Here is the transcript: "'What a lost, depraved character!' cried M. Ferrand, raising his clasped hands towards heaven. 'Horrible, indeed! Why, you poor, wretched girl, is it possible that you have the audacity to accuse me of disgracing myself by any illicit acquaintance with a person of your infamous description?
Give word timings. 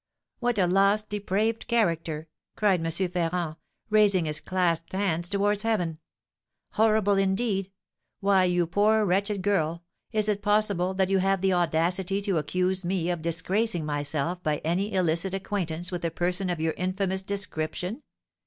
"'What 0.39 0.57
a 0.57 0.65
lost, 0.65 1.09
depraved 1.09 1.67
character!' 1.67 2.27
cried 2.55 2.83
M. 2.83 2.89
Ferrand, 2.89 3.57
raising 3.91 4.25
his 4.25 4.39
clasped 4.39 4.93
hands 4.93 5.29
towards 5.29 5.61
heaven. 5.61 5.99
'Horrible, 6.71 7.17
indeed! 7.17 7.71
Why, 8.19 8.45
you 8.45 8.65
poor, 8.65 9.05
wretched 9.05 9.43
girl, 9.43 9.83
is 10.11 10.27
it 10.27 10.41
possible 10.41 10.95
that 10.95 11.11
you 11.11 11.19
have 11.19 11.41
the 11.41 11.53
audacity 11.53 12.19
to 12.23 12.39
accuse 12.39 12.83
me 12.83 13.11
of 13.11 13.21
disgracing 13.21 13.85
myself 13.85 14.41
by 14.41 14.57
any 14.63 14.91
illicit 14.91 15.35
acquaintance 15.35 15.91
with 15.91 16.03
a 16.03 16.09
person 16.09 16.49
of 16.49 16.59
your 16.59 16.73
infamous 16.77 17.21
description? 17.21 18.01